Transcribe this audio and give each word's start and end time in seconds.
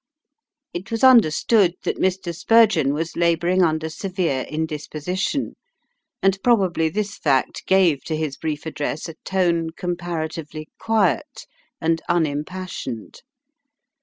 It 0.73 0.89
was 0.89 1.03
understood 1.03 1.75
that 1.83 1.99
Mr. 1.99 2.35
Spurgeon 2.35 2.91
was 2.95 3.15
labouring 3.15 3.61
under 3.61 3.87
severe 3.87 4.47
indisposition, 4.49 5.55
and 6.23 6.41
probably 6.41 6.89
this 6.89 7.19
fact 7.19 7.63
gave 7.67 8.03
to 8.05 8.15
his 8.17 8.35
brief 8.35 8.65
address 8.65 9.07
a 9.07 9.13
tone 9.23 9.69
comparatively 9.77 10.69
quiet 10.79 11.45
and 11.79 12.01
unimpassioned. 12.09 13.21